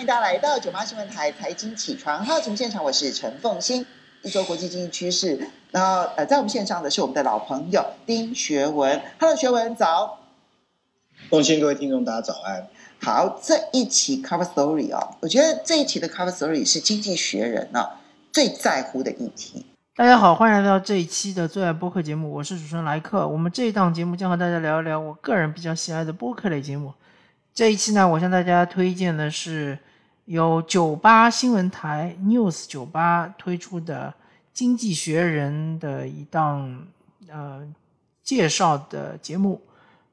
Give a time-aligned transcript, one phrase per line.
[0.00, 3.84] 欢迎大家来到九八新闻台财经起床号节目现场，我是陈凤欣。
[4.22, 5.38] 一周国际经济趋势，
[5.72, 8.98] 然后呃，在我们线上的是我们的老朋友丁学文。
[9.18, 10.20] Hello，学文早。
[11.28, 12.66] 凤欣，各位听众，大家早安。
[13.02, 17.86] 好，这一期 Cover Story 哦，我觉得这一期的 Cover Story 是经济学人呢
[18.32, 19.66] 最在乎的议题。
[19.96, 23.28] 大家好，欢迎来到这一期的最爱播客节目，我是主持人莱克。
[23.28, 26.94] 我们这一档节目将和大家聊一聊我个人比较喜爱的播客类节目。
[27.52, 29.78] 这一期呢，我向大家推荐的是。
[30.30, 34.14] 由九八新闻台 News 九八推出的
[34.54, 36.86] 《经济学人》的一档
[37.28, 37.66] 呃
[38.22, 39.60] 介绍的节目，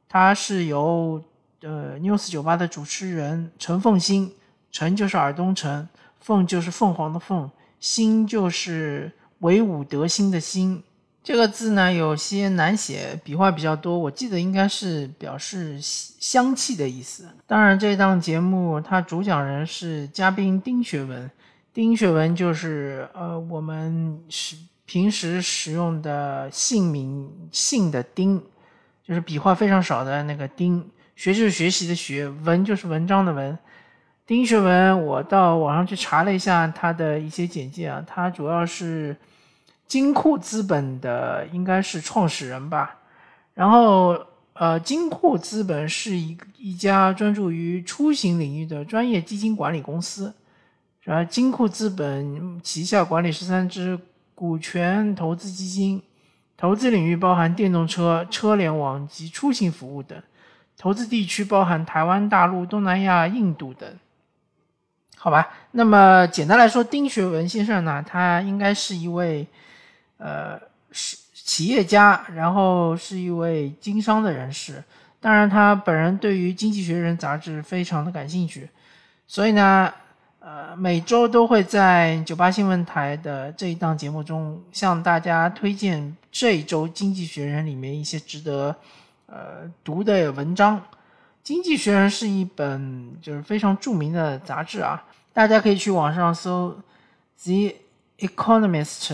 [0.10, 1.24] 它是由
[1.62, 4.34] 呃 News 九八的主持人陈凤新，
[4.72, 5.88] 陈就是尔东陈，
[6.20, 7.48] 凤就是凤凰的凤，
[7.80, 10.82] 新就是唯吾德馨的馨。
[11.28, 14.00] 这个字呢有些难写，笔画比较多。
[14.00, 17.28] 我记得应该是表示香气的意思。
[17.46, 21.30] 当然，这档节目它主讲人是嘉宾丁学文，
[21.74, 28.42] 丁学文就是呃我们是平时使用的姓名姓的丁，
[29.06, 30.90] 就是笔画非常少的那个丁。
[31.18, 33.60] 学就是学习的学，文就是文章的文。
[34.26, 39.14] 丁学文，我到网上去查了一下他的一些简介啊，他主要是。
[39.88, 42.98] 金库资本的应该是创始人吧，
[43.54, 44.20] 然后
[44.52, 50.34] 呃，金库资本是一一家专注于出行领域的专业基金管理公司，
[51.04, 53.98] 然后金库资本旗下管理十三只
[54.36, 56.02] 股权投资基金，
[56.58, 60.22] 投资领域包含电动车、车联网及出行服务等，
[60.78, 63.90] 投资地区包含台湾、大陆、东南亚、印度等。
[65.16, 69.48] 好吧，那么简单来说，丁学文先生呢，他应该是一位。
[70.18, 70.60] 呃，
[70.92, 74.84] 是企业家，然后是一位经商的人士。
[75.20, 78.70] 当然，他本人对于《经济学人》杂志非常的感兴趣，
[79.28, 79.92] 所以呢，
[80.40, 88.76] 呃，每周都会在九八新闻台的这一档节目中向大家推荐这一周《经济学人》里面一些值得
[89.26, 90.78] 呃读的文章。
[91.42, 95.04] 《经济学人》是一本就是非常著名的杂志啊，
[95.34, 96.78] 大家可以去网上搜
[97.44, 97.76] 《The
[98.20, 99.08] Economist》。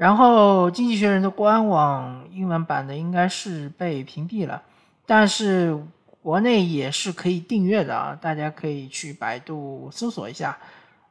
[0.00, 4.62] 然后，《经济学人》的官网英文版的应该是被屏蔽了，
[5.04, 5.78] 但是
[6.22, 10.56] 国内也是可以订阅的啊，大家可以去百度搜索一下，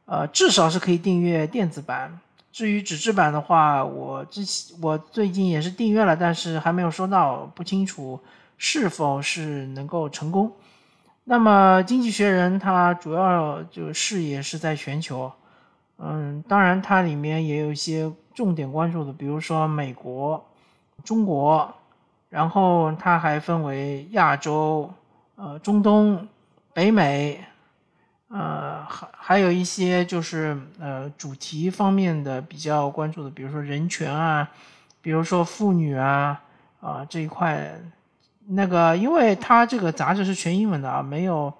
[0.06, 2.18] 呃，至少是可以订阅电子版。
[2.50, 8.18] 至于纸质版的话，我之前我最近也是订阅了，但是还没有收到，不清楚
[8.58, 10.50] 是否是能够成功。
[11.22, 15.30] 那么，《经济学人》它主要就视野是在全球，
[15.98, 18.10] 嗯，当然它里面也有一些。
[18.40, 20.42] 重点关注的，比如说美国、
[21.04, 21.70] 中国，
[22.30, 24.90] 然后它还分为亚洲、
[25.36, 26.26] 呃中东、
[26.72, 27.44] 北美，
[28.28, 34.48] 呃还还有一些就是呃主题方面的比较关注的，比如说人权啊，
[35.02, 36.40] 比如说妇女啊
[36.80, 37.70] 啊这一块，
[38.46, 41.52] 那个因为它这个杂志是全英文的啊，没有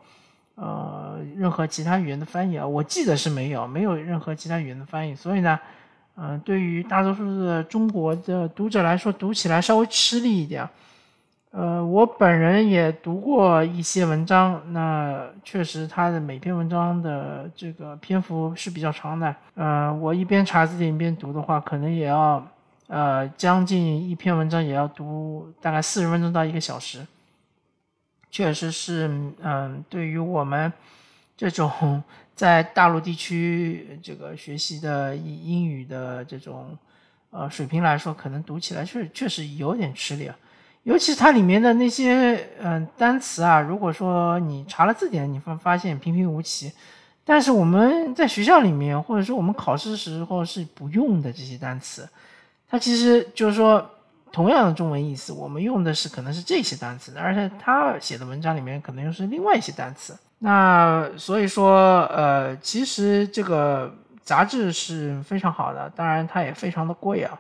[0.55, 5.61] 呃任何其他语言的翻译啊，我记得是没有，没有任何其他语言的翻译，所以呢。
[6.23, 10.69] 嗯，对于大多数的中国的读者来说，读起来稍微吃力一点。
[11.51, 19.35] 呃，我本人也读过一些文章，那确实他的每篇文章的这个篇幅是比较长的。
[19.55, 22.47] 呃，我一边查字典一边读的话，可能也要
[22.89, 27.01] 呃将近一篇文章也要读大概四十分钟到一个小时。
[28.31, 29.09] 确实是，
[29.43, 30.71] 嗯，对于我们
[31.35, 32.03] 这种。
[32.41, 36.75] 在大陆地区，这个学习的英语的这种
[37.29, 40.35] 呃水平来说，可能读起来确确实有点吃力啊。
[40.85, 46.73] 尤其是它里面的那些嗯单词啊，如果说你查了字典，你发发现平平无奇。
[47.27, 52.09] 但是我们在学校里面，或者说我们考试时候是不用的这些单词，
[52.67, 53.87] 它其实就是说
[54.33, 60.17] 同样的中文意思，我们用的是可能是这些单词，而且他写的文章里面可能又是另外一些单词。
[60.43, 67.39] 那所以说，呃，其实这个杂志是非常好的，当然它也非常的贵啊，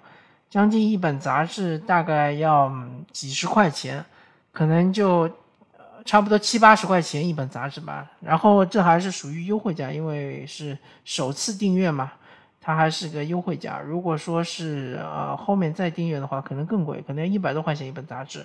[0.50, 2.70] 将近一本杂志大概要
[3.10, 4.04] 几十块钱，
[4.52, 5.30] 可能就
[6.04, 8.06] 差不多七八十块钱一本杂志吧。
[8.20, 12.12] 然后这还是属于优惠价，因为是首次订阅嘛，
[12.60, 13.80] 它还是个优惠价。
[13.80, 18.44] 如果说是呃后面再订阅的话，可能更贵，可能要一百多块钱一本杂志。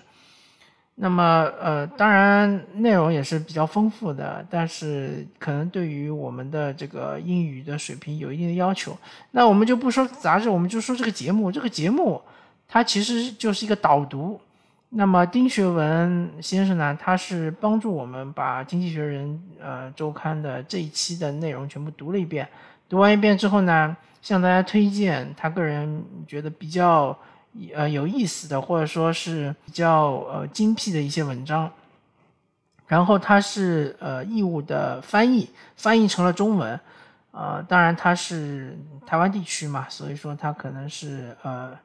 [0.98, 8.98] 那么，呃，当然内容也是比较丰富的，但是可能对于我们的这个英语的水平有一定的要求。
[9.32, 11.52] 那我们就不说杂志，我们就说这个节目。
[11.52, 12.22] 这个节目
[12.66, 14.40] 它其实就是一个导读。
[14.90, 19.28] 那么丁学文先生呢，他是帮助我们把《经济学人》
[19.62, 22.48] 呃周刊的这一期的内容全部读了一遍。
[22.88, 27.18] 读完一遍之后呢，向大家推荐他个人觉得比较
[27.74, 31.72] 呃有意思的，或者说是比较呃精辟的一些文章。
[32.88, 36.80] 然后他是呃义务的翻译，翻译成了中文。
[37.32, 41.78] 呃，当然他是台湾地区嘛，所以说他可能是呃。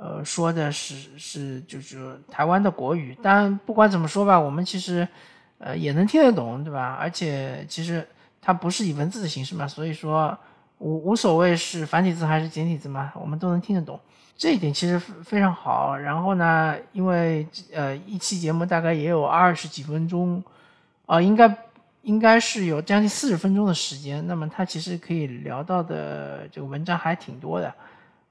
[0.00, 5.08] 呃，说的是是就是台湾的国语，但不管怎么说吧，我们其实
[5.58, 6.96] 呃也能听得懂，对吧？
[7.00, 8.06] 而且其实
[8.40, 10.38] 它不是以文字的形式嘛，所以说
[10.78, 13.98] 无无所谓是繁体字还是简体字嘛，我们都能听得懂，
[14.36, 15.96] 这一点其实非常好。
[15.96, 20.42] 然后呢，因为呃一期节目大概也有二十几分钟，
[21.06, 21.56] 啊，应该
[22.02, 27.74] 应该是有将近四十分钟的时间，那么它其实可以聊到的这个文章还挺多的。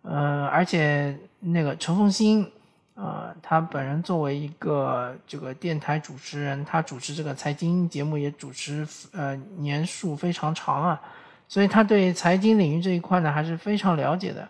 [0.04, 2.50] 呃，而且那个陈凤新，
[2.96, 11.02] 呃，他本人作为一个这个电台主持人，他主持这个财经节目也主持呃年数非常长啊，
[11.48, 14.48] 所以他对财经领域这一块呢还是非常了解的，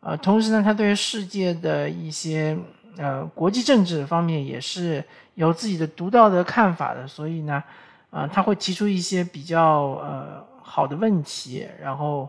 [0.00, 2.56] 呃，同时呢，他对世界的一些
[2.96, 5.04] 呃国际政治方面也是
[5.34, 7.62] 有自己的独到的看法的，所以呢，
[8.10, 12.28] 呃，他会提出一些比较呃好的问题，然后。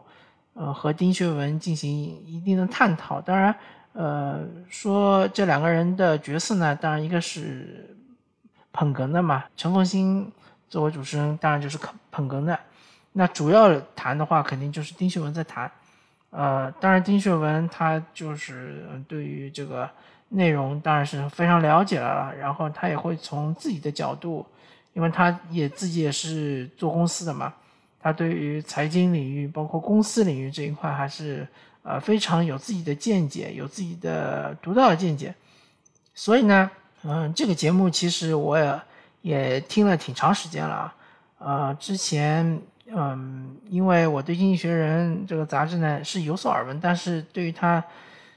[0.57, 1.91] 呃，和丁学文进行
[2.25, 3.19] 一定的探讨。
[3.19, 3.53] 当然，
[3.91, 4.39] 呃，
[4.69, 7.93] 说这两个人的角色呢，当然一个是
[8.71, 10.31] 捧哏的嘛，陈凤新
[10.69, 12.57] 作为主持人，当然就是捧捧哏的。
[13.17, 15.71] 那主要谈的话，肯定就是丁学文在谈。
[16.31, 19.89] 呃，当然丁学文他就是对于这个
[20.27, 24.45] 内容当然是非常了解了，然后他也会从自己的角度，
[24.91, 27.53] 因为他也自己也是做公司的嘛。
[28.01, 31.47] 他对于财经领域，包括公司领域这一块，还是
[31.83, 35.33] 呃非常有自己的见解，有自己的独到的见解。
[36.13, 36.69] 所以呢，
[37.03, 38.81] 嗯，这个节目其实我也
[39.21, 40.95] 也听了挺长时间了啊。
[41.37, 47.83] 呃，之前嗯，因为我对《经济学人》这个杂志呢是有所耳闻，但是对于它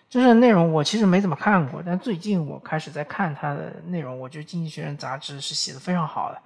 [0.08, 1.82] 真正内容，我其实没怎么看过。
[1.84, 6.38] 但最近我开始在看它的内容，我觉得《经济学人》杂志是写的非常好的，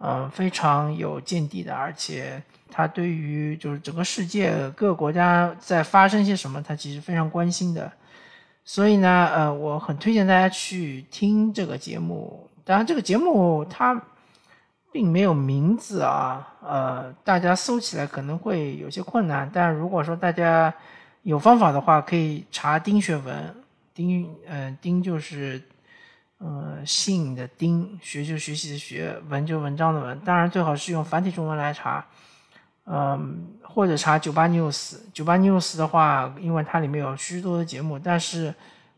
[0.00, 2.42] 嗯，非常有见地的，而且。
[2.68, 7.90] 他对于就是整个世界各个国家在发生些什么，他其实非常关心的。
[8.64, 12.50] 所以呢，呃，我很推荐大家去听这个节目。
[12.64, 13.98] 当然，这个节目它
[14.96, 19.50] 并没有名字啊，呃，大家搜起来可能会有些困难。
[19.52, 20.72] 但如果说大家
[21.20, 23.54] 有方法的话，可以查丁学文，
[23.92, 25.62] 丁，呃，丁就是
[26.38, 30.18] 呃姓的丁，学就学习的学，文就文章的文。
[30.20, 32.02] 当然，最好是用繁体中文来查。
[32.86, 38.54] 嗯，或者查九八 news，九八 news 的话，因为它里面有许多的节目，但是，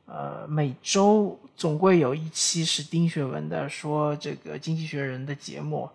[0.06, 5.90] 呃，每周总归有一期是丁学文的，说这个《经济学人》的节目，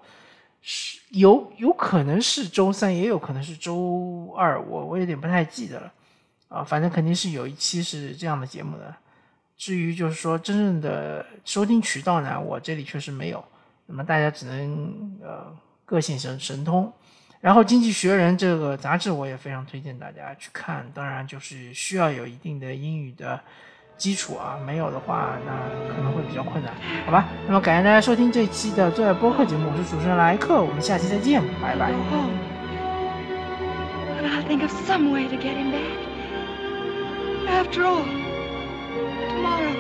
[0.62, 5.94] 是有有可能是周三，也有可能是周二，我我有点不太记得了，
[6.50, 8.94] 啊，反正肯定是有一期是这样的节目的。
[9.58, 13.42] 至于就是说真正的收听渠道呢，我这里确实没有，
[13.86, 16.92] 那么大家只能呃各显神神通。
[17.40, 23.40] 然后《经济学人》这个杂志我也非常推荐大家去看，当然就是需要有一定的英语的
[23.98, 25.52] 基础啊，没有的话那
[25.94, 26.74] 可能会比较困难，
[27.06, 27.26] 好吧？
[27.48, 31.92] 那么感谢大家收听这期的最爱播客节目，我是主持人莱克，我们下期再见，拜拜。
[37.46, 38.04] After all,
[39.30, 39.76] tomorrow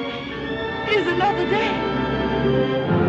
[0.88, 3.03] is another day.